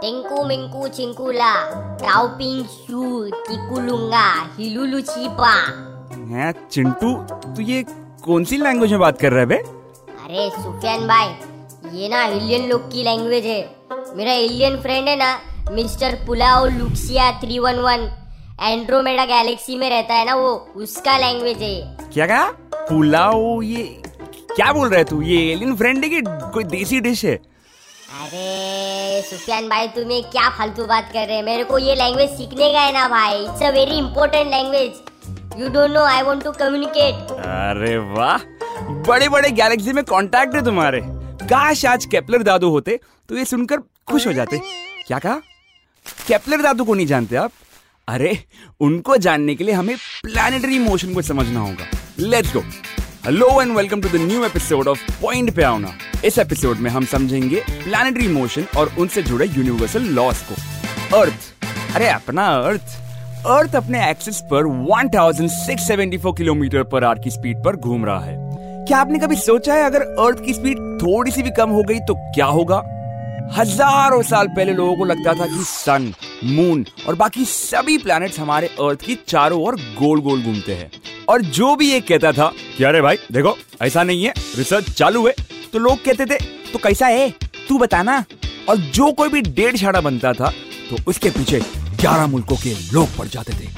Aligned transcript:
टिंकू 0.00 0.44
मिंकू 0.46 0.86
चिंकुला 0.88 1.52
टाउपिंग 2.02 2.64
शू 2.66 3.02
टिकुलुंगा 3.48 4.24
हिलुलु 4.58 5.00
चीपा 5.10 5.52
हैं 6.30 6.52
चिंटू 6.72 7.12
तू 7.56 7.62
ये 7.62 7.82
कौन 8.24 8.44
सी 8.44 8.56
लैंग्वेज 8.58 8.90
में 8.90 9.00
बात 9.00 9.20
कर 9.20 9.32
रहा 9.32 9.40
है 9.40 9.46
बे 9.46 9.56
अरे 9.56 10.48
सुफियान 10.56 11.06
भाई 11.08 11.98
ये 11.98 12.08
ना 12.08 12.24
एलियन 12.24 12.68
लोग 12.68 12.90
की 12.92 13.04
लैंग्वेज 13.04 13.46
है 13.46 13.60
मेरा 14.16 14.32
एलियन 14.32 14.80
फ्रेंड 14.82 15.08
है 15.08 15.16
ना 15.16 15.30
mister 15.72 16.18
Pulao 16.26 16.66
लुक्सिया 16.78 17.30
three 17.40 17.58
one 17.58 17.78
one 17.80 18.08
Andromeda 18.62 19.24
galaxy 19.26 19.76
में 19.76 19.88
रहता 19.90 20.14
है 20.14 20.24
ना 20.26 20.34
वो 20.34 20.50
उसका 20.76 21.16
लैंग्वेज 21.18 21.62
है 21.62 21.74
क्या 22.14 22.26
कहा? 22.26 22.44
पुलाव 22.88 23.62
ये 23.62 23.82
क्या 24.56 24.72
बोल 24.72 24.88
रहा 24.88 24.98
है 24.98 25.04
तू? 25.04 25.22
ये 25.22 25.52
एलियन 25.52 25.76
फ्रेंड 25.76 26.04
है 26.04 26.10
कि 26.10 26.20
कोई 26.54 26.64
देसी 26.76 27.00
डिश 27.00 27.24
है? 27.24 27.34
अरे 28.22 28.81
सुफियान 29.22 29.68
भाई, 29.68 29.86
तुम्हें 29.88 30.22
क्या 30.30 30.48
फालतू 30.58 30.84
बात 30.86 31.10
कर 31.12 31.26
रहे 31.26 31.36
हैं? 31.36 31.42
मेरे 31.44 31.64
को 31.64 31.78
ये 31.78 31.94
लैंग्वेज 31.94 32.30
सीखने 32.30 32.72
का 32.72 32.80
है 32.80 32.92
ना 32.92 33.06
भाई। 33.08 33.42
It's 33.44 33.62
a 33.62 33.70
very 33.70 33.98
important 33.98 34.50
language 34.50 35.60
you 35.60 35.68
don't 35.68 35.90
know 35.90 36.04
I 36.04 36.22
want 36.22 36.42
to 36.44 36.52
communicate 36.52 37.32
अरे 37.32 37.96
वाह! 38.14 38.38
बड़े 39.08 39.28
बड़े 39.28 39.50
गैलेक्सी 39.50 39.92
में 39.92 40.04
कांटेक्ट 40.04 40.54
है 40.54 40.64
तुम्हारे। 40.64 41.00
काश 41.04 41.84
आज 41.86 42.04
केपलर 42.04 42.42
दादू 42.42 42.70
होते 42.70 42.98
तो 43.28 43.36
ये 43.36 43.44
सुनकर 43.44 43.80
खुश 44.08 44.26
हो 44.26 44.32
जाते। 44.32 44.58
क्या 45.06 45.18
कहा? 45.18 45.34
केपलर 46.26 46.62
दादू 46.62 46.84
को 46.84 46.94
नहीं 46.94 47.06
जानते 47.06 47.36
आप? 47.36 47.50
अरे, 48.08 48.38
उनको 48.80 49.16
जानने 49.16 49.54
के 49.54 49.64
लिए 49.64 49.74
हमें 49.74 49.96
प्लानिटरी 50.22 50.78
मोशन 50.78 51.14
को 51.14 51.22
समझना 51.22 51.60
होगा। 51.60 51.86
Let's 52.18 52.52
go 52.54 52.60
hello 53.24 53.60
and 53.62 53.76
welcome 53.76 54.00
to 54.00 54.08
the 54.08 54.20
new 54.22 54.44
episode 54.44 54.88
of 54.88 55.10
point 55.22 55.54
पे 55.56 55.62
आओ 55.62 55.78
इस 56.24 56.38
एपिसोड 56.38 56.78
में 56.78 56.90
हम 56.90 57.04
समझेंगे 57.04 57.62
प्लानिटरी 57.70 58.28
मोशन 58.28 58.66
और 58.76 58.90
उनसे 58.98 59.22
जुड़े 59.22 59.46
यूनिवर्सल 59.46 60.02
लॉस 60.10 60.42
को। 60.42 60.54
अर्थ 61.18 61.94
अरे 61.94 62.08
अपना 62.08 62.46
अर्थ 62.58 63.00
अर्थ 63.46 63.74
अपने 63.76 64.10
एक्सिस 64.10 64.40
पर 64.52 64.66
1674 64.86 66.36
किलोमीटर 66.38 66.82
पर 66.82 67.04
आर 67.04 67.18
की 67.18 67.30
स्पीड 67.30 67.62
पर 67.64 67.76
घूम 67.76 68.04
रहा 68.04 68.20
है। 68.20 68.36
क्या 68.86 68.98
आपने 68.98 69.18
कभी 69.18 69.36
सोचा 69.36 69.74
है 69.74 69.84
अगर 69.84 70.00
अर्थ 70.00 70.44
की 70.44 70.54
स्पीड 70.54 70.78
थोड़ी 71.02 71.30
सी 71.30 71.42
भी 71.42 71.50
कम 71.50 71.70
हो 71.70 71.82
गई 71.82 71.98
तो 72.00 72.14
क्या 72.34 72.46
होगा? 72.46 72.82
हज़ारों 73.56 74.22
साल 74.22 74.48
पहले 74.48 74.72
लोगों 74.72 74.96
को 74.96 75.04
लगता 75.04 75.32
था 75.32 75.46
कि 75.46 75.64
सन 75.64 76.12
मून 76.44 76.84
और 77.08 77.14
बाकी 77.14 77.44
सभी 77.44 77.96
प्लैनेट्स 77.98 78.38
हमारे 78.38 78.66
अर्थ 78.80 79.00
की 79.00 79.18
चारों 79.28 79.60
ओर 79.62 79.76
गोल 79.98 80.20
गोल 80.20 80.42
घूमते 80.42 80.74
हैं। 80.74 80.90
और 81.28 81.42
जो 81.42 81.74
भी 81.76 81.90
ये 81.90 82.00
कहता 82.00 82.32
था, 82.32 82.52
कि 82.78 82.84
अरे 82.84 83.00
भाई, 83.00 83.16
देखो, 83.32 83.56
ऐसा 83.82 84.02
नहीं 84.02 84.24
है 84.24 84.32
रिसर्च 84.56 84.90
चालू 84.90 85.26
है। 85.26 85.34
तो 85.72 85.78
लोग 85.78 86.04
कहते 86.04 86.26
थे 86.26 86.38
तो 86.72 86.78
कैसा 86.78 87.06
है? 87.06 87.30
तू 87.68 87.78
बताना 87.78 88.24
और 88.68 88.76
जो 88.76 89.10
कोई 89.12 89.28
भी 89.28 89.40
डेढ़ 89.42 89.76
छाड़ा 89.76 90.00
बनता 90.00 90.32
था 90.32 90.50
तो 90.90 90.96
उसके 91.06 91.30
पीछे 91.30 91.60
ग्यारह 92.00 92.26
मुल्कों 92.26 92.56
के 92.56 92.74
लोग 92.92 93.16
पड़ 93.16 93.26
जाते 93.28 93.52
थे। 93.54 93.70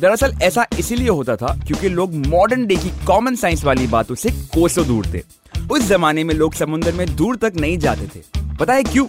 दरअसल 0.00 0.34
ऐसा 0.42 0.66
इसीलिए 0.78 1.08
होता 1.08 1.36
था, 1.36 1.54
क्योंकि 1.66 1.88
लोग 1.88 2.14
मॉडर्न 2.26 2.66
डे 2.66 2.76
की 2.76 2.90
कॉमन 3.06 3.36
साइंस 3.36 3.64
वाली 3.64 3.86
बातों 3.86 4.14
से 4.14 4.30
कोसों 4.54 4.86
दूर 4.86 5.06
थे। 5.06 5.22
उस 5.70 5.82
जमाने 5.82 6.24
में 6.24 6.34
लोग 6.34 6.54
समुद्र 6.54 6.92
में 6.92 7.16
दूर 7.16 7.36
तक 7.36 7.52
नहीं 7.56 7.78
जाते 7.78 8.06
थे। 8.06 8.22
पता 8.56 8.74
है 8.74 8.82
क्यों? 8.82 9.06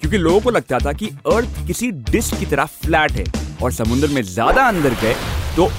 क्योंकि 0.00 0.18
लोगों 0.18 0.40
को 0.40 0.50
लगता 0.50 0.78
था 0.78 0.92
कि 0.92 1.08
अर्थ 1.32 1.66
किसी 1.66 1.90
डिस्क 2.10 2.38
की 2.38 2.46
तरह 2.46 2.64
फ्लैट 2.82 3.12
है 3.12 3.24
और 3.62 3.72
समुद्र 3.72 4.08
में 4.08 4.22
ज़्यादा 4.24 4.66
अंदर 4.68 4.94
गए 5.02 5.14
तो 5.56 5.70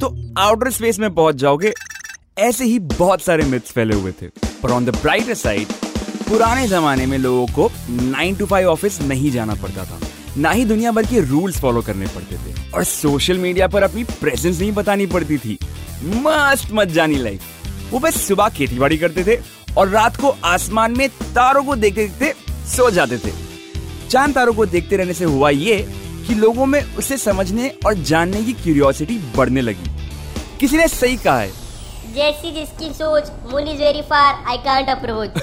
तो 0.00 0.14
आउटर 0.40 0.70
स्पेस 0.70 0.98
में 0.98 1.14
पहुँच 1.14 1.34
जाओगे। 1.36 1.72
ऐसे 2.38 2.64
ही 2.64 2.78
बहुत 2.78 3.22
सारे 3.22 3.44
मिथ्स 3.44 3.72
फैले 3.72 3.94
हुए 3.94 4.12
थे। 4.12 4.26
पर 4.62 4.70
ऑन 4.70 4.84
द 4.84 4.90
ब्राइटर 4.96 5.34
साइड 5.34 5.72
पुराने 6.28 6.66
जमाने 6.68 7.06
में 7.06 7.16
लोगों 7.18 7.46
को 7.48 7.70
नाइन 7.90 8.36
टू 8.36 8.46
फाइव 8.46 8.68
ऑफ़िस 8.68 9.00
नहीं 9.02 9.30
जाना 9.30 9.54
पड़ता 9.54 9.84
था। 9.84 9.98
ना 10.36 10.50
ही 10.50 10.64
दुनिया 10.64 10.92
भर 10.92 11.06
के 11.06 11.20
रूल्स 11.20 11.60
फॉलो 11.60 11.82
करने 11.82 12.06
पड़ते 12.06 12.36
थे। 12.36 12.70
और 12.70 12.84
सोशल 12.84 13.38
मीडिया 13.38 13.68
पर 13.68 13.82
अपनी 13.82 14.04
प्रेजेंस 14.04 14.60
नहीं 14.60 14.72
बतानी 14.72 15.06
पड़ती 15.06 15.38
थी। 15.38 15.58
मस्त 16.16 16.68
मत 16.72 16.88
जानी 16.90 17.16
लाइफ 17.18 17.92
वो 17.92 17.98
बस 18.00 18.20
सुबह 18.22 18.48
खेती 18.48 18.78
बाड़ी 18.78 18.98
करते 18.98 19.24
थे 19.24 19.36
और 19.78 19.88
रात 19.88 20.16
को 20.16 20.34
आसमान 20.44 20.96
में 20.98 21.08
तारों 21.08 21.64
को 21.64 21.76
देखते 21.76 22.06
देखते 22.08 22.34
सो 22.66 22.90
जाते 22.90 23.18
थे। 23.18 23.32
चाँद 24.10 24.34
तारों 24.34 24.54
को 24.54 24.66
देखते 24.66 24.96
रहने 24.96 25.14
से 25.14 25.24
हुआ 25.24 25.50
ये 25.50 25.76
कि 26.26 26.34
लोगों 26.34 26.66
में 26.66 26.82
उसे 26.96 27.16
समझने 27.16 27.68
और 27.86 27.94
जानने 27.94 28.42
की 28.42 28.52
क्यूरियोसिटी 28.52 29.18
बढ़ने 29.36 29.60
लगी। 29.60 29.90
किसी 30.60 30.76
ने 30.76 30.88
सही 30.88 31.16
कहा 31.16 31.38
है। 31.38 31.50
जैसी 32.14 32.50
जिसकी 32.52 32.92
सोच 32.94 33.30
moon 33.52 33.68
is 33.68 33.78
very 33.78 34.02
far 34.02 34.44
I 34.48 34.56
can't 34.58 34.88
approach 34.88 35.38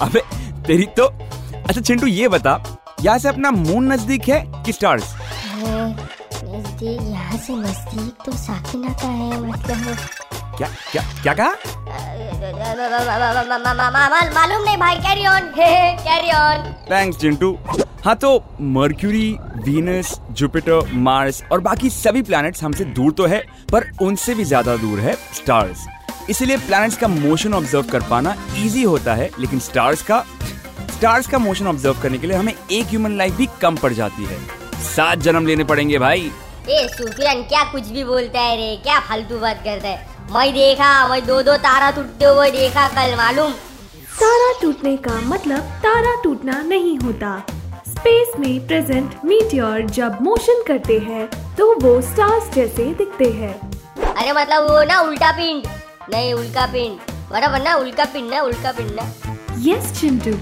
अबे 0.00 0.20
तेरी 0.66 0.86
तो 0.98 1.06
अच्छा 1.06 1.80
चिंटू 1.80 2.06
ये 2.06 2.28
बता 2.28 2.54
यहाँ 3.02 3.18
से 3.18 3.28
अपना 3.28 3.50
मून 3.50 3.92
नज़दीक 3.92 4.28
है 4.28 4.40
कि 4.64 4.72
स्टार्स 4.72 5.14
नज़दीक 6.44 7.02
यहाँ 7.02 7.38
से 7.38 7.54
नज़दीक 7.54 8.24
तो 8.26 8.32
साकिना 8.32 8.92
का 8.92 9.08
है 9.08 9.40
मतलब 9.40 9.96
क्या 10.58 10.68
क्या 10.92 11.02
क्या 11.22 11.34
कहा? 11.34 11.52
मालूम 14.34 14.62
नहीं 14.64 14.76
भाई 14.78 14.96
carry 15.06 15.26
on 15.26 15.52
carry 15.58 16.30
on 16.36 16.72
thanks 16.90 17.18
Chintu 17.20 17.56
हाँ 18.04 18.14
तो 18.16 18.30
मर्क्यूरी 18.76 19.28
वीनस 19.64 20.14
जुपिटर 20.40 20.90
मार्स 21.06 21.42
और 21.52 21.60
बाकी 21.60 21.90
सभी 21.90 22.22
प्लैनेट्स 22.22 22.62
हमसे 22.64 22.84
दूर 22.98 23.12
तो 23.12 23.26
है 23.26 23.38
पर 23.72 23.90
उनसे 24.02 24.34
भी 24.34 24.44
ज़्यादा 24.44 24.76
दूर 24.76 25.00
है 25.00 25.14
स्टार्स 25.34 25.86
इसीलिए 26.30 26.56
प्लैनेट्स 26.56 26.96
का 26.96 27.08
मोशन 27.08 27.54
ऑब्ज़र्व 27.54 27.90
कर 27.90 28.02
पाना 28.10 28.34
इजी 28.56 28.82
होता 28.82 29.14
है 29.14 29.30
लेकिन 29.40 29.58
स्टार्स 29.58 30.02
का 30.02 30.24
स्टार्स 30.96 31.26
का 31.26 31.38
मोशन 31.38 31.66
ऑब्ज़र्व 31.66 32.00
करने 32.02 32.18
के 32.18 32.26
लिए 32.26 32.36
हमें 32.36 32.52
एक 32.52 32.86
ह्यूमन 32.86 33.16
लाइफ 33.16 33.36
भी 33.36 33.48
कम 33.62 33.76
पड़ 33.76 33.92
जाती 33.92 34.24
है। 34.24 34.38
सात 34.84 35.18
जन्म 35.18 35.46
लेने 35.46 35.64
पड़ेंगे 35.64 35.98
भाई। 35.98 36.30
ए 36.68 36.86
क्या 37.48 37.62
कुछ 37.72 37.88
भी 37.88 38.04
बोलता 38.04 38.40
है 38.40 38.56
रे? 38.56 38.76
क्या 38.82 38.98
फालतू 39.00 39.38
बात 39.38 39.62
करता 39.64 39.88
है? 39.88 40.17
मैं 40.30 40.52
देखा 40.52 40.86
मैं 41.08 41.20
दो 41.26 41.40
दो 41.42 41.56
तारा 41.56 41.90
टूटते 41.90 42.24
हुए 42.24 42.50
देखा 42.50 42.86
कल 42.88 43.14
मालूम। 43.16 43.52
तारा 44.20 44.50
टूटने 44.62 44.96
का 45.06 45.14
मतलब 45.28 45.70
तारा 45.84 46.14
टूटना 46.22 46.60
नहीं 46.62 46.98
होता। 46.98 47.30
स्पेस 47.88 48.32
में 48.38 48.66
प्रेजेंट 48.66 49.14
मीटियोर 49.24 49.86
जब 49.98 50.18
मोशन 50.22 50.62
करते 50.66 50.98
हैं 50.98 51.26
तो 51.56 51.72
वो 51.80 52.00
स्टार्स 52.02 52.52
जैसे 52.54 52.84
दिखते 52.94 53.30
हैं। 53.32 53.54
अरे 54.04 54.32
मतलब 54.32 54.70
वो 54.70 54.82
ना 54.84 55.00
उल्टा 55.00 55.32
पिंड। 55.32 55.66
नहीं 56.10 56.34
उल्का 56.34 56.66
पिंड। 56.72 56.98
बराबर 57.30 57.62
ना 57.62 57.74
उल्का 57.76 58.04
पिंड 58.04 58.30
ना 58.30 58.42
उल्का 58.42 58.72
पिंड 58.72 58.90
ना। 59.00 59.10
यस 59.66 60.00
चिंटू 60.00 60.36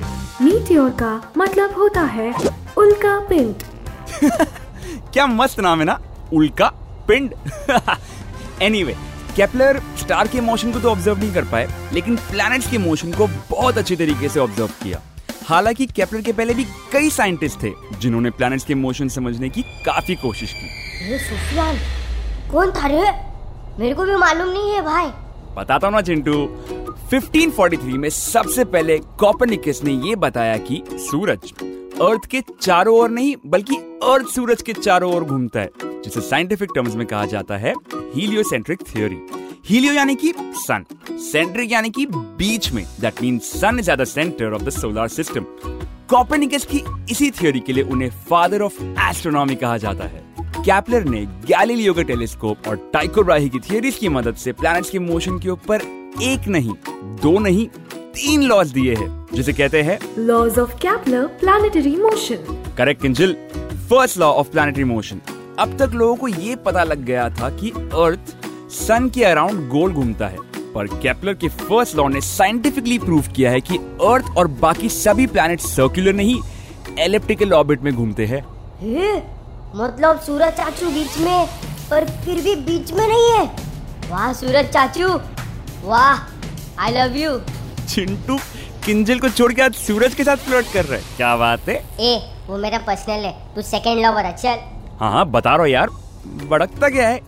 मीटियोर 0.45 0.91
का 1.03 1.15
मतलब 1.39 1.79
होता 1.79 2.01
है 2.19 2.33
उल्का 2.79 3.19
पिंड। 3.29 3.55
क्या 5.13 5.27
मस्त 5.27 5.61
नाम 5.61 5.79
है 5.79 5.85
ना 5.85 6.01
उल्का 6.33 6.73
पिंड। 7.09 7.35
एनीवे 8.63 8.97
केपलर 9.37 9.81
स्टार 9.99 10.29
के 10.29 10.41
मोशन 10.41 10.73
को 10.73 10.81
तो 10.81 10.91
ऑब्ज़र्व 10.91 11.19
नहीं 11.19 11.33
कर 11.35 11.45
पाए 11.45 11.69
लेकिन 11.93 12.17
प्लैनेट्स 12.31 12.71
के 12.71 12.79
मोशन 12.79 13.13
को 13.13 13.27
बहुत 13.51 13.79
अच्छे 13.79 13.97
तरीके 13.97 14.29
से 14.29 14.41
ऑब्ज़र्व 14.41 14.69
किया। 14.83 15.01
हालाँकि 15.49 15.87
केपलर 15.87 16.23
के 16.23 16.33
पहले 16.33 16.55
भी 16.55 16.65
कई 16.93 17.11
साइंटिस्ट 17.11 17.63
थे 17.63 17.73
जिन्होंने 18.01 18.31
प्लैनेट्स 18.31 18.65
के 18.65 18.75
मोशन 18.75 19.09
समझने 19.09 19.49
की 19.49 19.63
काफ़ी 19.87 20.15
कोशिश 20.15 20.53
की। 20.53 21.11
ये 21.11 21.19
सुफियान 21.19 21.79
कौन 22.53 22.71
था 22.73 22.87
रे 22.87 23.03
मेरे 23.79 23.95
को 23.95 24.05
भी 24.05 24.17
मालूम 24.17 24.49
नहीं 24.49 24.73
है 24.73 24.83
भाई। 24.83 25.07
बताता 25.57 25.87
हूँ 25.87 25.95
ना 25.95 26.01
चिंटू 26.03 26.33
1543 27.11 27.97
में 27.99 28.09
सबसे 28.11 28.65
पहले 28.67 28.99
कॉपरनिकस 29.19 29.81
ने 29.85 29.93
ये 30.09 30.17
बताया 30.17 30.57
कि 30.69 30.83
सूरज 31.11 31.53
अर्थ 32.03 32.27
के 32.31 32.41
चारों 32.61 32.97
ओर 32.99 33.11
नहीं 33.11 33.35
बल्कि 33.47 33.77
अर्थ 34.07 34.27
सूरज 34.27 34.61
के 34.63 34.73
चारों 34.73 35.13
ओर 35.15 35.25
घूमता 35.25 35.61
है 35.61 35.71
जिसे 36.03 36.21
साइंटिफिक 36.21 36.71
टर्म्स 36.75 36.95
में 36.97 37.07
कहा 37.07 37.25
जाता 37.27 37.57
है 37.57 37.73
हीलियोसेंट्रिक 38.15 38.83
थ्योरी 38.89 39.19
हीलियो 39.67 39.93
यानी 39.93 40.15
कि 40.15 40.33
सन 40.57 40.85
सेंट्रिक 41.11 41.73
यानी 41.73 41.91
कि 41.91 42.07
बीच 42.11 42.71
में. 42.73 42.85
That 43.01 43.23
mean 43.23 43.39
sun 43.39 43.79
is 43.79 43.91
at 43.91 43.99
the 43.99 44.05
center 44.05 44.53
of 44.53 44.63
the 44.63 44.71
solar 44.71 45.09
system 45.09 45.47
Copernicus 46.11 46.67
की 46.73 46.83
इसी 47.11 47.31
थ्योरी 47.31 47.61
के 47.61 47.73
लिए 47.73 47.85
उन्हें 47.85 48.11
फादर 48.31 48.63
ऑफ़ 48.63 48.83
एस्ट्रोनॉमी 48.83 49.55
कहा 49.55 49.77
जाता 49.77 50.05
है. 50.05 50.25
कैपलर 50.39 51.05
ने 51.05 51.25
गैलीलियो 51.47 51.95
के 51.95 52.05
टेलीस्कोप 52.05 52.69
और 52.69 52.91
टाइको 52.93 53.23
ब्राही 53.23 53.49
की 53.49 53.61
थियरीज 53.61 53.97
की 53.97 54.09
मदद 54.09 54.37
से 54.37 54.53
प्लैनेट्स 54.53 54.91
के 54.91 54.99
मोशन 54.99 55.39
के 55.39 55.49
ऊपर 55.49 55.83
एक 56.23 56.49
नहीं 56.49 56.75
दो 57.23 57.39
नहीं 57.39 57.67
तीन 58.15 58.43
लॉज 58.43 58.73
दिए 58.73 58.95
हैं 58.95 59.27
जिसे 59.35 59.53
कहते 59.53 59.83
हैं 59.83 59.99
laws 60.19 60.59
of 60.59 60.79
Kepler 60.83 61.27
planetary 61.41 61.97
motion 61.97 62.63
correct 62.79 63.03
Kinjal 63.03 63.37
first 63.91 64.19
law 64.19 64.27
of 64.33 64.49
planetary 64.51 64.85
motion. 64.85 65.21
अब 65.59 65.77
तक 65.79 65.91
लोगों 65.95 66.15
को 66.17 66.29
ये 66.29 66.55
पता 66.65 66.83
लग 66.85 67.05
गया 67.05 67.29
था 67.31 67.51
कि 67.51 67.71
अर्थ 67.71 68.35
सन 68.73 69.09
के 69.15 69.25
अराउंड 69.25 69.69
गोल 69.71 69.93
घूमता 69.93 70.29
है 70.29 70.39
पर 70.75 70.87
केपलर 71.03 71.35
के 71.35 71.49
फ़र्स्ट 71.51 71.97
लॉ 71.97 72.07
ने 72.09 72.21
साइंटिफिकली 72.21 72.99
प्रूव 72.99 73.29
किया 73.37 73.51
है 73.51 73.61
कि 73.61 73.77
अर्थ 74.07 74.37
और 74.39 74.47
बाकी 74.63 74.89
सभी 74.89 75.27
प्लैनेट 75.27 75.61
सर्कुलर 75.61 76.13
नहीं 76.15 76.41
एलिप्टिकल 76.99 77.53
ऑर्बिट 77.53 77.83
में 77.83 77.93
घूमते 77.95 78.27
हैं। 78.27 78.43
मतलब 79.77 80.21
सूरज 80.21 80.53
चाचू 80.57 80.91
बीच 80.91 81.19
में 81.19 81.47
पर 81.91 82.09
फिर 82.25 82.43
भी 82.45 82.55
बीच 82.67 82.93
में 82.93 83.07
नहीं 83.07 83.31
है। 83.31 83.45
वाह 84.11 84.33
सूरज 84.33 84.73
चाचू 84.73 85.09
वाह 85.85 86.83
I 86.85 86.93
love 86.93 87.17
you 87.17 87.39
Chintu 87.89 88.39
Kinjal 88.87 89.19
को 89.19 89.29
छोड़ 89.29 89.53
के 89.53 89.63
आज 89.63 89.75
सूरज 89.75 90.15
के 90.15 90.25
साथ 90.25 90.37
फ्लर्ट 90.39 90.67
कर 90.73 90.85
रहा 90.85 90.97
है। 90.97 91.17
क्या 91.17 91.35
बात 91.37 91.69
है? 91.69 91.75
ए 92.01 92.19
वो 92.49 92.59
मेरा 92.59 92.79
पर्सनल 92.79 93.25
है। 93.25 93.33
तू 93.55 93.63
सेकंड 93.63 94.05
लवर 94.05 94.25
है 94.25 94.37
चल। 94.37 94.61
हाँ 95.01 95.11
हाँ 95.13 95.25
बता 95.31 95.55
रहा 95.57 95.67
यार। 95.67 95.89
भड़कता 96.51 96.89
क्या 96.89 97.09
है? 97.09 97.21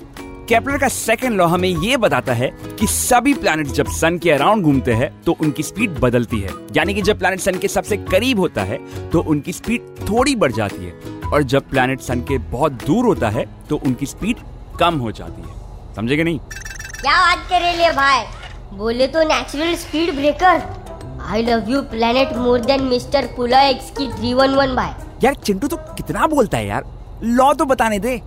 केपलर 0.49 0.79
का 0.79 0.89
सेकंड 0.89 1.37
लॉ 1.37 1.47
हमें 1.47 1.69
ये 1.69 1.97
बताता 1.97 2.33
है 2.33 2.51
कि 2.79 2.87
सभी 2.87 3.35
प्लैनेट 3.35 3.67
जब 3.79 3.87
सन 3.93 4.19
के 4.19 4.31
अराउंड 4.31 4.65
घूमते 4.65 4.93
हैं 4.93 5.11
तो 5.23 5.37
उनकी 5.41 5.63
स्पीड 5.63 5.99
बदलती 6.01 6.41
है। 6.41 6.51
यानी 6.77 6.95
कि 6.95 7.03
जब 7.03 7.19
प्लैनेट 7.19 7.41
सन 7.41 7.59
के 7.59 7.69
सबसे 7.69 7.97
करीब 8.07 8.41
होता 8.41 8.63
है 8.63 8.79
तो 9.11 9.23
उनकी 9.23 9.53
स्पीड 9.53 9.95
थोड़ी 10.03 10.37
बढ़ 10.37 10.53
जाती 10.53 10.85
है। 10.85 11.21
और 11.33 11.43
जब 11.45 11.69
प्लैनेट 11.71 12.01
सन 12.01 12.21
के 12.21 12.39
बहुत 12.51 12.85
दूर 12.87 13.07
होता 13.07 13.31
है 13.31 13.47
तो 13.69 13.77
उनकी 13.77 14.07
स्पीड 14.07 14.37
कम 14.81 14.99
हो 14.99 15.13
जाती 15.13 15.43
है। 15.43 15.95
समझेगे 15.97 16.25
नहीं? 16.25 16.39
क्या 16.39 17.21
बात 17.21 17.47
कर 17.51 17.61
रहे 17.63 17.93
भाई? 17.93 18.25
बोले 18.75 19.07
तो 19.07 19.23
natural 19.29 19.75
speed 19.77 20.15
breaker 20.15 20.59
I 21.29 21.43
love 21.43 21.71
you 21.71 21.81
planet 21.91 22.37
more 22.37 22.61
than 22.61 22.83
mister 22.83 23.27
पुला 23.37 23.61
एक्स 23.63 23.91
की 23.99 24.09
थ्री 24.13 24.33
वन 24.35 24.55
वन 24.55 24.75
भाई 24.77 24.91
यार 25.25 25.35
चिंटू 25.35 25.69
तो 25.69 25.77
कितना 25.77 26.27
बोलता 26.27 26.59
है 26.59 26.67
यार? 26.67 26.85
लॉ 27.23 27.53
तो 27.53 27.65
बताने 27.65 27.99
दे। 27.99 28.21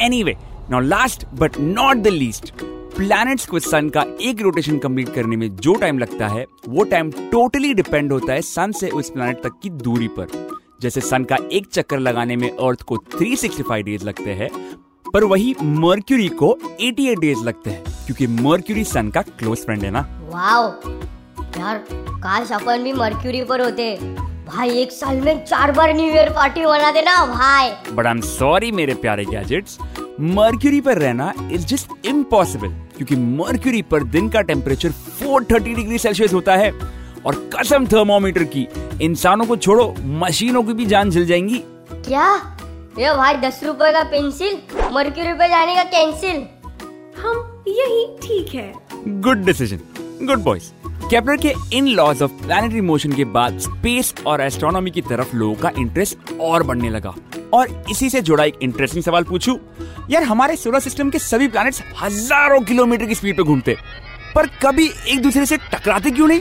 Anyway 0.00 0.36
now 0.70 0.80
last 0.80 1.24
but 1.34 1.58
not 1.60 1.96
the 1.96 2.08
least 2.08 2.52
planets 2.96 3.46
को 3.46 3.58
सन 3.58 3.88
का 3.88 4.04
एक 4.22 4.40
रोटेशन 4.42 4.78
कंप्लीट 4.78 5.14
करने 5.14 5.36
में 5.36 5.48
जो 5.56 5.74
टाइम 5.74 5.98
लगता 5.98 6.28
है 6.28 6.44
वो 6.68 6.84
टाइम 6.84 7.10
टोटली 7.32 7.74
डिपेंड 7.74 8.12
होता 8.12 8.32
है 8.32 8.42
सन 8.42 8.72
से 8.72 8.88
उस 8.90 9.10
प्लैनेट 9.10 9.42
तक 9.42 9.58
की 9.62 9.70
दूरी 9.70 10.08
पर। 10.18 10.26
जैसे 10.82 11.00
सन 11.00 11.24
का 11.24 11.36
एक 11.52 11.66
चक्कर 11.72 11.98
लगाने 11.98 12.36
में 12.36 12.50
अर्थ 12.50 12.82
को 12.82 12.96
365 13.14 13.82
डेज़ 13.82 14.04
लगते 14.04 14.34
हैं 14.34 14.48
पर 15.12 15.24
वही 15.24 15.54
मर्क्यूरी 15.62 16.28
को 16.42 16.58
88 16.80 17.20
डेज़ 17.20 17.44
लगते 17.44 17.70
हैं 17.70 17.82
क्योंकि 18.06 18.26
मर्क्यूरी 18.42 18.84
सन 18.84 19.10
का 19.10 19.22
क्लोज 19.22 19.58
फ्रेंड 19.58 19.84
है 19.84 19.90
ना। 19.90 20.00
वाओ 20.32 20.70
यार 21.58 21.84
काश 21.92 22.52
अपन 22.52 22.82
भी 22.82 22.92
मर्क्यूरी 22.92 23.42
पर 23.44 23.60
होते. 23.60 23.94
भाई 24.46 24.70
एक 24.70 24.92
साल 24.92 25.20
में 25.20 25.44
चार 25.44 25.72
बार 25.72 25.92
न्यू 25.94 26.04
ईयर 26.04 26.30
पार्टी 26.30 26.64
मना 26.66 26.90
देना 26.90 27.24
भाई. 27.26 27.70
बट 27.92 28.06
आई 28.06 28.12
एम 28.12 28.20
सॉरी 28.20 28.70
मेरे 28.72 28.94
प्यारे 28.94 29.24
गैजेट्स 29.24 29.78
मर्क्यूरी 30.20 30.80
पर 30.80 30.98
रहना 30.98 31.32
इज़ 31.52 31.66
जस्ट 31.66 32.06
इम्पॉसिबल 32.06 32.68
क्योंकि 32.68 33.16
मर्क्यूरी 33.16 33.82
पर 33.82 34.04
दिन 34.04 34.28
का 34.28 34.40
टेम्परेचर 34.40 34.92
430 35.22 35.74
डिग्री 35.74 35.98
सेल्सियस 35.98 36.34
होता 36.34 36.56
है. 36.56 36.72
और 37.26 37.34
कसम 37.54 37.86
थर्मोमीटर 37.86 38.44
की 38.44 38.66
इंसानों 39.02 39.46
को 39.46 39.56
छोड़ो 39.56 39.94
मशीनों 40.00 40.62
की 40.62 40.72
भी 40.72 40.86
जान 40.86 41.10
जल 41.10 41.26
जाएँगी. 41.26 41.58
क्या? 41.92 42.56
ये 42.98 43.14
भाई 43.14 43.34
दस 43.34 43.60
रुपए 43.64 43.92
का 43.92 44.02
पेंसिल 44.02 44.58
मर्क्यूरी 44.92 45.32
पे 45.32 45.48
जाने 45.48 45.74
का 45.74 45.82
कैंसिल 45.82 46.36
हम 47.22 47.64
यही 47.68 48.06
ठीक 48.22 48.54
है. 48.54 48.72
Good 49.20 49.44
decision 49.44 49.80
good 50.26 50.42
boys 50.44 50.70
Kepler 51.10 51.36
के 51.36 51.52
इन 51.76 51.86
लॉज 51.88 52.20
ऑफ़ 52.22 52.32
प्लानिटरी 52.42 52.80
मोशन 52.80 53.12
के 53.12 53.24
बाद 53.26 53.58
स्पेस 53.58 54.14
और 54.26 54.40
एस्ट्रोनॉमी 54.40 54.90
की 54.90 55.00
तरफ़ 55.02 55.34
लोगों 55.36 55.54
का 55.54 55.70
इंटरेस्ट 55.78 56.32
और 56.40 56.62
बढ़ने 56.62 56.90
लगा। 56.90 57.14
और 57.52 57.84
इसी 57.90 58.10
से 58.10 58.20
जुड़ा 58.20 58.44
एक 58.44 58.58
इंटरेस्टिंग 58.62 59.04
सवाल 59.04 59.24
पूछूँ। 59.24 59.58
यार 60.10 60.22
हमारे 60.22 60.56
सोलर 60.56 60.80
सिस्टम 60.80 61.10
के 61.10 61.18
सभी 61.18 61.48
प्लैनेट्स 61.48 61.82
हज़ारों 62.02 62.60
किलोमीटर 62.60 63.06
की 63.06 63.14
स्पीड 63.14 63.36
पर 63.36 63.42
घूमते 63.42 63.76
पर 64.34 64.46
कभी 64.62 64.88
एक 65.08 65.22
दूसरे 65.22 65.46
से 65.46 65.56
टकराते 65.72 66.10
क्यों 66.10 66.28
नहीं? 66.28 66.40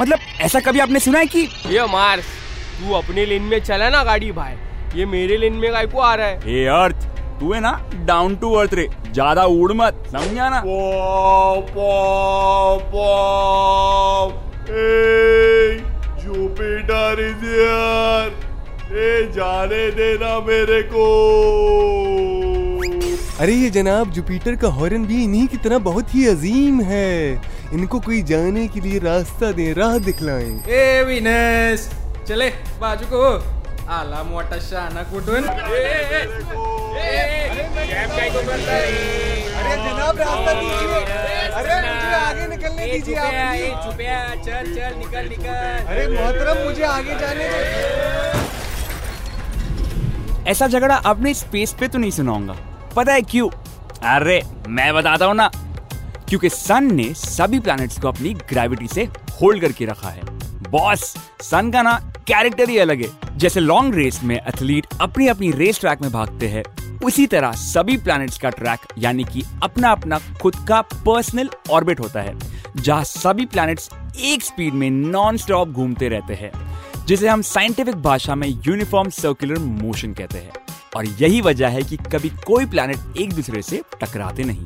मतलब 0.00 0.18
ऐसा 0.40 0.60
कभी 0.60 0.80
आपने 0.80 1.00
सुना 1.00 1.18
है 1.18 1.26
कि 1.26 1.48
ये 1.68 1.86
मार्स 1.92 2.24
तू 2.80 2.92
अपने 2.94 3.26
लेन 3.26 3.42
में 3.42 3.58
चला 3.60 3.90
ना 3.90 4.02
गाड़ी 4.04 4.32
भाई। 4.32 4.54
ये 4.98 5.06
मेरे 5.06 5.36
लेन 5.36 5.52
में 5.54 5.72
गाय 5.72 5.86
को 5.86 6.00
आ 6.00 6.14
रहा 6.14 6.26
है। 6.26 6.56
ए 6.56 6.64
अर्थ 6.74 7.08
तू 7.40 7.52
है 7.52 7.60
ना 7.60 7.70
डाउन 8.06 8.36
टू 8.36 8.52
अर्थ 8.54 8.74
रे। 8.74 8.86
ज़्यादा 9.12 9.44
उड़ 9.44 9.72
मत 9.72 10.02
समझा 10.08 10.48
ना? 10.48 10.60
Pop 10.60 11.70
pop 11.74 12.82
pop 12.92 14.70
a 14.70 15.78
Jupiter 16.20 17.20
is 17.20 17.44
a 18.92 19.10
जाने 19.34 19.90
देना 19.92 20.38
मेरे 20.46 20.82
को। 20.92 21.06
अरे 23.40 23.52
ये 23.52 23.68
जनाब 23.70 24.10
जुपिटर 24.10 24.56
का 24.56 24.68
हॉर्न 24.68 25.06
भी 25.06 25.22
इन्हीं 25.24 25.46
की 25.48 25.56
तरह 25.58 25.78
बहुत 25.80 26.14
ही 26.14 26.26
अजीम 26.28 26.80
है। 26.82 27.12
इनको 27.74 28.00
कोई 28.00 28.22
जाने 28.22 28.66
के 28.68 28.80
लिए 28.80 28.98
रास्ता 28.98 29.52
दे 29.52 29.72
राह 29.72 29.98
दिखलाएँ। 29.98 30.52
ए 30.68 31.02
विनेश 31.04 31.88
चले 32.28 32.48
बाजू 32.80 33.06
को। 33.06 33.22
आला 33.90 34.22
मोठा 34.22 34.58
शहाणा 34.60 35.02
कुठून 35.04 35.42
अरे 38.00 39.74
जनाब 39.76 40.18
रास्ता 40.18 40.52
दीजिए। 40.52 41.00
अरे 41.50 41.74
मुझे 41.80 42.12
आगे 42.16 42.46
निकलने 42.46 42.86
दीजिए 42.92 43.14
आप 43.14 43.24
चल 44.44 44.64
चल 44.74 44.92
निकल 44.98 45.28
निकल। 45.28 45.86
अरे 45.86 46.06
मोहतरम 46.08 46.64
मुझे 46.64 46.84
आगे 46.84 47.14
जाने 47.20 47.48
दो। 47.48 47.58
ऐसा 50.50 50.66
झगड़ा 50.66 50.94
आपने 51.06 51.34
स्पेस 51.34 51.74
पे 51.80 51.88
तो 51.88 51.98
नहीं 51.98 52.10
सुना 52.10 52.32
होगा 52.32 52.56
पता 52.96 53.12
है 53.12 53.22
क्यों? 53.22 53.48
अरे 54.14 54.42
मैं 54.68 54.94
बताता 54.94 55.26
हूँ 55.26 55.34
ना। 55.34 55.50
क्योंकि 56.28 56.48
सन 56.48 56.94
ने 56.94 57.12
सभी 57.14 57.60
प्लैनेट्स 57.60 57.98
को 58.00 58.08
अपनी 58.08 58.34
ग्रेविटी 58.50 58.88
से 58.88 59.04
होल्ड 59.42 59.60
करके 59.60 59.84
रखा 59.84 60.08
है। 60.08 60.22
बॉस 60.70 61.02
सन 61.42 61.70
का 61.70 61.82
ना 61.82 61.98
कैरेक्टर 62.28 62.68
ही 62.68 62.78
अलग 62.78 63.02
है। 63.02 63.38
जैसे 63.38 63.60
लॉन्ग 63.60 63.94
रेस 63.94 64.20
में 64.24 64.36
एथलीट 64.36 64.86
अपनी 65.00 65.28
अपनी 65.28 65.50
रेस 65.52 65.80
ट्रैक 65.80 66.00
में 66.02 66.10
भागते 66.12 66.48
हैं। 66.48 66.62
उसी 67.04 67.26
तरह 67.26 67.52
सभी 67.52 67.96
प्लैनेट्स 67.96 68.38
का 68.38 68.50
ट्रैक 68.50 68.80
यानी 68.98 69.24
कि 69.24 69.42
अपना 69.62 69.90
अपना 69.90 70.18
खुद 70.42 70.56
का 70.68 70.80
पर्सनल 70.80 71.50
ऑर्बिट 71.70 72.00
होता 72.00 72.20
है, 72.20 72.36
जहाँ 72.76 73.04
सभी 73.04 73.46
प्लैनेट्स 73.46 73.88
एक 74.18 74.42
स्पीड 74.42 74.74
में 74.74 74.90
नॉन 74.90 75.36
स्टॉप 75.36 75.68
घूमते 75.68 76.08
रहते 76.08 76.34
हैं, 76.34 76.50
जिसे 77.06 77.28
हम 77.28 77.42
साइंटिफिक 77.42 77.96
भाषा 77.96 78.34
में 78.34 78.48
यूनिफॉर्म 78.66 79.10
सर्कुलर 79.10 79.58
मोशन 79.58 80.12
कहते 80.14 80.38
हैं। 80.38 80.52
और 80.96 81.06
यही 81.20 81.40
वजह 81.40 81.68
है 81.68 81.82
कि 81.82 81.96
कभी 82.12 82.28
कोई 82.46 82.66
प्लैनेट 82.66 83.16
एक 83.18 83.32
दूसरे 83.32 83.62
से 83.62 83.82
टकराते 84.00 84.44
नहीं। 84.44 84.64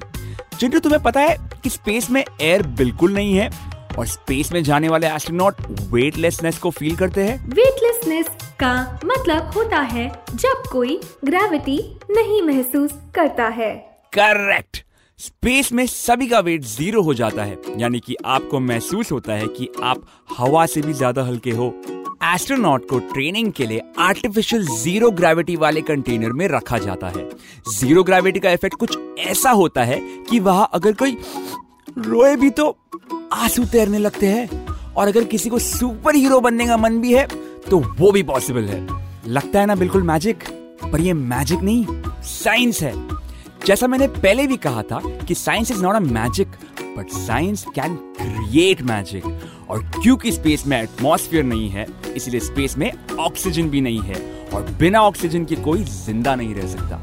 चिंटू 0.58 0.78
तुम्हें 0.78 1.02
पता 1.02 1.20
है 1.20 1.36
कि 1.62 1.70
स्पेस 1.70 2.10
में 2.10 2.25
एयर 2.40 2.62
बिल्कुल 2.62 3.14
नहीं 3.14 3.34
है, 3.34 3.50
और 3.98 4.06
स्पेस 4.06 4.52
में 4.52 4.62
जाने 4.64 4.88
वाले 4.88 5.06
एस्ट्रोनॉट 5.06 5.60
वेटलेसनेस 5.90 6.58
को 6.58 6.70
फील 6.70 6.96
करते 6.96 7.25
हैं? 7.25 7.38
वेटलेसनेस 7.48 8.26
का 8.61 9.01
मतलब 9.05 9.51
होता 9.56 9.79
है 9.83 10.09
जब 10.35 10.62
कोई 10.73 10.99
ग्रेविटी 11.25 11.79
नहीं 12.11 12.41
महसूस 12.43 12.93
करता 13.15 13.47
है। 13.49 13.75
करेक्ट 14.12 14.83
स्पेस 15.21 15.73
में 15.73 15.87
सभी 15.87 16.27
का 16.27 16.39
वेट 16.41 16.62
ज़ीरो 16.65 17.03
हो 17.03 17.15
जाता 17.15 17.45
है। 17.45 17.59
यानी 17.79 18.01
कि 18.01 18.17
आपको 18.27 18.61
महसूस 18.61 19.12
होता 19.12 19.33
है 19.33 19.47
कि 19.49 19.69
आप 19.83 20.06
हवा 20.39 20.65
से 20.67 20.81
भी 20.83 20.93
ज़्यादा 20.93 21.23
हल्के 21.23 21.51
हो। 21.51 21.73
एस्ट्रोनॉट 22.25 22.89
को 22.89 22.99
ट्रेनिंग 23.13 23.53
के 23.53 23.67
लिए 23.67 23.82
आर्टिफिशियल 23.99 24.67
ज़ीरो 24.77 25.11
ग्रेविटी 25.13 25.56
वाले 25.56 25.81
कंटेनर 25.82 26.32
में 26.32 26.46
रखा 26.49 26.79
जाता 26.79 27.08
है। 27.08 27.29
ज़ीरो 27.70 28.03
ग्रेविटी 28.03 28.41
का 28.41 28.51
इफ़ेक्ट 28.51 28.77
कुछ 28.77 28.99
ऐसा 29.20 29.51
होता 29.53 29.84
है 29.84 29.99
कि 30.31 30.41
वहाँ 30.41 30.69
अगर 30.75 30.93
कोई 30.93 31.17
रोए 31.99 32.34
भी 32.37 32.51
तो 32.51 32.69
आँसू 33.32 33.65
तैरने 33.65 33.99
लगते 33.99 34.27
हैं। 34.27 34.93
और 34.94 35.08
अगर 35.08 35.25
किसी 35.25 35.49
को 35.51 35.58
सुपर 35.58 36.15
हीरो 36.15 36.41
बनने 36.41 36.67
का 36.67 36.77
मन 36.77 36.99
भी 37.01 37.13
है 37.15 37.27
तो 37.71 37.79
वो 37.99 38.11
भी 38.13 38.23
पॉसिबल 38.23 38.65
है। 38.65 38.81
लगता 39.27 39.61
है 39.61 39.67
ना 39.67 39.75
बिल्कुल 39.75 40.03
मैजिक 40.03 40.44
पर 40.93 41.01
ये 41.01 41.13
मैजिक 41.13 41.63
नहीं 41.63 41.87
साइंस 42.25 42.83
है। 42.83 42.93
जैसा 43.67 43.87
मैंने 43.87 44.06
पहले 44.09 44.47
भी 44.47 44.56
कहा 44.56 44.83
था 44.83 45.01
कि 45.29 45.35
science 45.35 45.71
is 45.71 45.83
not 45.83 45.97
a 45.97 46.01
magic 46.01 46.49
but 46.97 47.11
science 47.11 47.65
can 47.75 47.94
create 48.19 48.83
magic 48.83 49.25
और 49.71 49.83
क्योंकि 49.94 50.33
स्पेस 50.33 50.67
में 50.67 50.81
एटमॉस्फेयर 50.83 51.44
नहीं 51.44 51.69
है, 51.71 51.87
इसलिए 52.17 52.41
स्पेस 52.41 52.77
में 52.79 52.91
ऑक्सीजन 53.21 53.69
भी 53.71 53.81
नहीं 53.81 54.01
है, 54.01 54.15
और 54.55 54.63
बिना 54.81 55.03
ऑक्सीजन 55.03 55.44
के 55.44 55.56
कोई 55.56 55.85
ज़िंदा 55.85 56.35
नहीं 56.35 56.55
रह 56.55 56.67
सकता। 56.67 57.01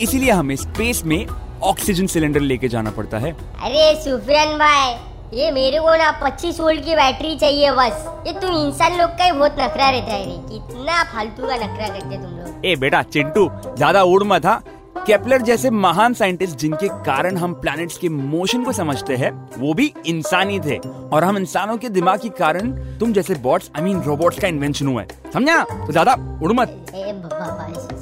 इसीलिए 0.00 0.30
हमें 0.30 0.54
स्पेस 0.56 1.02
में 1.04 1.26
ऑक्सीजन 1.62 2.06
सिलेंडर 2.06 2.40
लेके 2.40 2.68
जाना 2.68 2.90
पड़ता 2.90 3.18
है। 3.18 3.32
अरे 3.32 3.94
सुफियान 4.02 4.58
भाई 4.58 4.94
ये 5.32 5.50
मेरे 5.50 5.78
को 5.80 5.94
ना 5.96 6.10
25 6.20 6.58
वोल्ट 6.60 6.84
की 6.84 6.94
बैटरी 6.94 7.34
चाहिए 7.36 7.70
बस। 7.72 8.04
ये 8.26 8.32
तुम 8.40 8.56
इंसान 8.56 8.98
लोग 8.98 9.10
का 9.18 9.24
ही 9.24 9.32
बहुत 9.32 9.56
नखरा 9.60 9.88
रहता 9.90 10.12
है 10.12 10.24
रे 10.24 10.36
कितना 10.48 11.02
फालतू 11.12 11.46
का 11.46 11.56
नखरा 11.56 11.88
करते 11.88 12.16
तुम 12.16 12.30
लोग। 12.30 12.66
ए 12.66 12.74
बेटा 12.76 13.02
चिंटू 13.04 13.48
ज़्यादा 13.66 14.02
उड़ 14.04 14.22
मत 14.24 14.44
था 14.44 14.62
केपलर 14.98 15.42
जैसे 15.42 15.70
महान 15.70 16.14
साइंटिस्ट 16.14 16.58
जिनके 16.58 16.88
कारण 17.06 17.36
हम 17.36 17.54
प्लैनेट्स 17.54 17.98
के 17.98 18.08
मोशन 18.08 18.62
को 18.64 18.72
समझते 18.72 19.16
हैं 19.16 19.30
वो 19.58 19.72
भी 19.74 19.92
इंसानी 20.06 20.60
थे। 20.60 20.76
और 20.76 21.24
हम 21.24 21.38
इंसानों 21.38 21.76
के 21.78 21.88
दिमाग 21.88 22.20
के 22.20 22.28
कारण 22.38 22.70
तुम 22.98 23.12
जैसे 23.12 23.34
बॉट्स 23.42 23.70
आई 23.76 23.82
मीन 23.82 24.00
रोबोट्स 24.02 24.38
का 24.40 24.48
इन्वेंशन 24.48 24.86
हुआ 24.86 25.02
है। 25.02 25.08
समझा? 25.32 25.62
तो 25.64 25.92
ज़्यादा 25.92 26.14
उड़ 26.42 26.52
मत। 26.52 26.80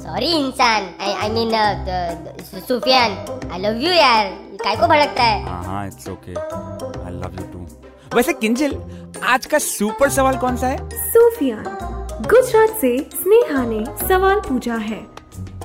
सॉरी 0.03 0.31
इंसान 0.35 0.89
I 1.01 1.29
mean 1.29 1.51
Sufiyan 2.67 3.51
I 3.51 3.59
love 3.59 3.81
you 3.81 3.93
यार 3.93 4.31
काय 4.63 4.75
को 4.75 4.87
भड़कता 4.87 5.23
है? 5.23 5.43
हाँ 5.43 5.63
हाँ 5.63 5.85
it's 5.87 6.07
okay 6.09 6.31
I 6.31 6.72
love 7.23 7.31
you 7.39 7.45
too 7.53 7.59
वैसे 8.15 8.33
किंजल 8.33 8.77
आज 9.23 9.45
का 9.45 9.57
सुपर 9.57 10.09
सवाल 10.09 10.37
कौन 10.37 10.57
सा 10.57 10.67
है? 10.67 10.89
सूफियान 11.09 11.63
गुजरात 12.29 12.69
से 12.81 13.09
स्नेहा 13.13 13.65
ने 13.65 13.85
सवाल 14.07 14.39
पूछा 14.39 14.75
है। 14.75 15.07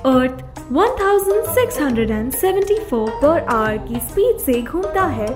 अर्थ 0.05 0.45
1674 0.71 3.21
पर 3.21 3.39
आवर 3.39 3.77
की 3.77 3.99
स्पीड 3.99 4.37
से 4.37 4.61
घूमता 4.61 5.05
है 5.05 5.27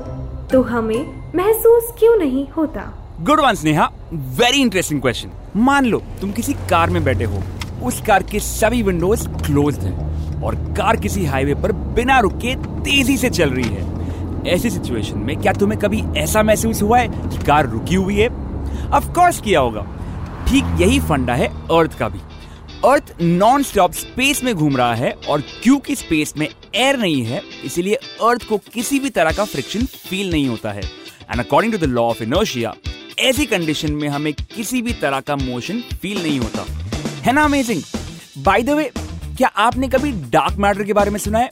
तो 0.47 0.61
हमें 0.61 1.31
महसूस 1.35 1.93
क्यों 1.99 2.17
नहीं 2.17 2.49
होता? 2.49 2.93
Good 3.21 3.39
one 3.39 3.55
Sneha. 3.55 3.91
Very 4.13 4.61
interesting 4.61 5.01
question 5.01 5.31
मान 5.55 5.85
लो 5.85 6.03
तुम 6.21 6.31
किसी 6.31 6.53
कार 6.69 6.89
में 6.89 7.03
बैठे 7.03 7.23
हो। 7.23 7.43
उस 7.83 8.01
कार 8.01 8.23
के 8.23 8.39
सभी 8.39 8.83
विंडोज़ 8.83 9.45
क्लोज्ड 9.45 9.81
हैं 9.81 10.43
और 10.43 10.55
कार 10.77 10.95
किसी 10.95 11.25
हाईवे 11.25 11.55
पर 11.55 11.71
बिना 11.71 12.19
रुके 12.19 12.55
तेज़ी 12.55 13.17
से 13.17 13.29
चल 13.29 13.49
रही 13.49 13.63
है। 13.63 13.92
ऐसी 14.47 14.69
सिचुएशन 14.69 15.17
में 15.17 15.35
क्या 15.41 15.53
तुम्हें 15.53 15.79
कभी 15.79 16.01
ऐसा 16.17 16.43
महसूस 16.43 16.81
हुआ 16.81 16.99
है 16.99 17.07
कि 17.07 17.43
कार 17.45 17.69
रुकी 17.69 17.95
हुई 17.95 18.15
है? 18.15 18.27
ऑफ़ 18.89 19.07
कोर्स 19.09 19.41
किया 19.41 19.59
होगा। 19.59 19.81
ठीक 20.47 20.81
यही 20.81 20.99
फंडा 20.99 21.33
है 21.33 21.47
अर्थ 21.71 21.97
का 21.99 22.09
भी। 22.09 22.19
अर्थ 22.85 23.13
नॉन 23.21 23.63
स्टॉप 23.63 23.93
स्पेस 23.93 24.43
में 24.43 24.53
घूम 24.55 24.77
रहा 24.77 24.95
है 24.95 25.11
और 25.29 25.41
क्योंकि 25.63 25.95
स्पेस 25.95 26.33
में 26.37 26.47
एयर 26.75 26.97
नहीं 26.97 27.23
है, 27.25 27.41
इसलिए 27.63 27.95
अर्थ 27.95 28.47
को 28.49 28.57
किसी 28.73 28.99
भी 28.99 29.09
तरह 29.09 29.31
का 29.31 29.45
फ्रिक्शन 29.45 29.85
फील 29.85 30.31
नहीं 30.31 30.47
होता 30.47 30.71
है। 30.71 30.81
And 30.81 31.39
according 31.39 31.73
to 31.73 31.79
the 31.79 31.89
law 31.89 32.03
of 32.03 32.23
inertia 32.23 32.73
ऐसी 33.19 33.45
कंडीशन 33.45 33.91
में 33.91 34.07
हमें 34.09 34.33
किसी 34.33 34.81
भी 34.81 34.93
तरह 34.93 35.19
का 35.19 35.35
मोशन 35.35 35.81
फील 36.01 36.21
नहीं 36.23 36.39
होता। 36.39 36.65
है 37.21 37.33
ना 37.33 37.43
अमेजिंग 37.43 37.81
बाय 38.37 38.63
द 38.63 38.69
वे 38.69 38.91
क्या 39.37 39.47
आपने 39.47 39.87
कभी 39.87 40.11
डार्क 40.31 40.57
मैटर 40.57 40.83
के 40.83 40.93
बारे 40.93 41.11
में 41.11 41.19
सुना 41.19 41.39
है? 41.39 41.51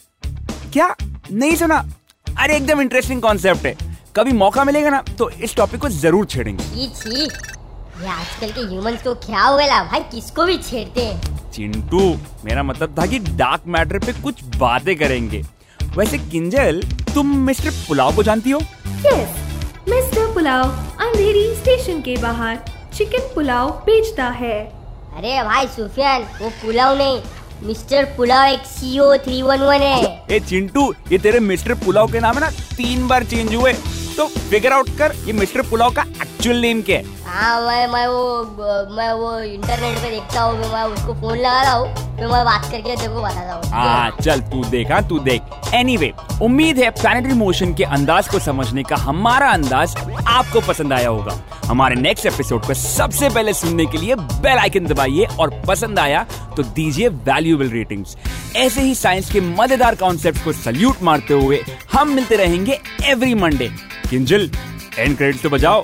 क्या? 0.74 0.96
नहीं 1.32 1.56
सुना? 1.56 1.86
अरे 2.42 2.56
एकदम 2.56 2.80
इंटरेस्टिंग 2.82 3.22
कॉन्सेप्ट 3.22 3.66
है। 3.66 3.76
कभी 4.16 4.32
मौका 4.34 4.64
मिलेगा 4.66 4.90
ना 4.90 5.02
तो 5.18 5.30
इस 5.30 5.56
टॉपिक 5.56 5.82
को 5.82 5.90
ज़रूर 5.90 6.26
छेड़ेंगे। 6.26 6.64
ये 6.76 7.28
आजकल 8.08 8.52
के 8.52 8.62
ह्यूमंस 8.62 9.04
को 9.04 9.14
क्या 9.26 9.42
हो 9.42 9.58
गया 9.58 9.84
भाई? 9.84 10.00
किसको 10.12 10.46
भी 10.46 10.58
छेड़ते 10.60 11.02
हैं? 11.02 11.52
चिंटू 11.52 12.00
मेरा 12.46 12.64
मतलब 12.64 12.96
था 13.00 13.06
कि 13.06 13.20
डार्क 13.20 13.64
मैटर 13.68 14.00
पे 14.06 14.14
कुछ 14.22 14.44
बातें 14.58 14.96
करेंगे। 14.98 15.42
वैसे 15.98 16.18
किंजल 16.18 16.82
तुम 17.14 17.36
मिस्टर 17.46 17.72
पुलाव 17.88 18.16
को 18.16 18.24
जानती 18.24 18.52
हो? 18.52 18.60
Yes 19.06 19.38
mister 19.90 20.34
Pulao 20.34 20.64
Andheri 21.06 21.44
station 21.56 22.02
के 22.02 22.16
बाहर 22.22 22.58
चिकन 22.96 23.34
पुलाव 23.36 23.70
बेचता 23.86 24.30
है। 24.40 24.60
अरे 25.18 25.42
भाई 25.44 25.68
सुफियान 25.68 26.24
वो 26.42 26.50
पुलाव 26.62 26.98
नहीं 26.98 27.22
मिस्टर 27.64 28.06
पुलाव 28.18 28.46
एक 28.46 28.66
सीओ 28.66 29.16
थ्री 29.18 29.42
वन 29.42 29.60
वन 29.60 29.82
है। 29.82 30.26
ए 30.32 30.40
चिंटू, 30.40 30.94
ये 31.12 31.18
तेरे 31.18 31.40
मिस्टर 31.40 31.74
पुलाव 31.76 32.12
के 32.12 32.20
नाम 32.20 32.36
है 32.36 32.42
ना, 32.42 32.50
तीन 32.78 33.08
बार 33.08 33.24
चेंज 33.24 33.54
हुए। 33.56 33.74
तो 34.18 34.26
फिगर 34.28 34.74
आउट 34.74 34.90
कर, 34.98 35.16
ये 35.26 35.34
मिस्टर 35.34 35.62
पुलाव 35.62 35.94
का 35.94 36.06
एक्चुअल 36.22 36.58
नेम 36.58 36.82
क्या 36.82 36.98
है? 36.98 37.21
हाँ 37.32 37.60
मैं 37.62 37.86
मैं 37.88 38.06
वो 38.08 38.96
मैं 38.96 39.12
वो 39.14 39.40
इंटरनेट 39.40 39.98
पे 39.98 40.10
देखता 40.10 40.42
हूँ, 40.42 40.58
मैं 40.72 40.84
उसको 40.84 41.14
फ़ोन 41.20 41.38
लगा 41.38 41.62
रहा 41.62 41.74
हूँ 41.74 42.16
फिर 42.18 42.28
मैं 42.28 42.44
बात 42.46 42.66
करके 42.72 43.08
बताता 43.08 43.54
हूँ 43.54 43.70
हाँ? 43.72 44.10
चल, 44.22 44.40
तू 44.42 44.64
देख 44.70 44.92
हाँ 44.92 45.02
तू 45.08 45.20
देख। 45.20 45.74
एनीवे 45.74 46.12
उम्मीद 46.44 46.80
है 46.80 46.90
प्लानिटरी 46.92 47.34
मोशन 47.34 47.74
के 47.74 47.84
अंदाज 47.84 48.28
को 48.30 48.40
समझने 48.40 48.84
का 48.84 48.96
हमारा 48.96 49.52
अंदाज 49.52 49.96
आपको 50.28 50.62
पसंद 50.68 50.94
आया 50.94 51.10
होगा। 51.10 51.40
हमारे 51.68 51.96
नेक्स्ट 51.96 52.26
एपिसोड 52.26 52.66
को 52.66 52.74
सबसे 52.74 53.30
पहले 53.30 53.54
सुनने 53.54 53.86
के 53.86 53.98
लिए 53.98 54.16
बेल 54.16 54.58
आइकन 54.58 54.86
दबाइए 54.88 55.28
और 55.40 55.62
पसंद 55.68 56.00
आया 56.00 56.26
तो 56.58 56.64
दीजिए 56.64 57.10
वैल्यूएबल 57.10 57.70
रेटिंग्स 57.78 58.18
ऐसे 58.58 58.82
ही 58.82 58.96
साइंस 58.96 59.32
के 59.32 59.42
मज़ेदार 59.42 59.96
कॉन्सेप्ट 59.96 60.44
को 60.44 60.54
सल्यूट 60.54 61.04
मारते 61.04 61.34
हुए 61.34 61.64
हम 61.94 62.14
मिलते 62.16 62.36
रहेंगे 62.46 62.80
every 63.06 63.36
Monday 63.36 63.72
Kinjal 64.10 64.50
and 64.98 65.18
credit 65.18 65.42
तो 65.42 65.50
बजाओ। 65.50 65.84